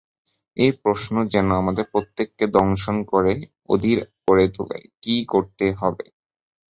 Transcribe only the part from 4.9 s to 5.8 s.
কী করতে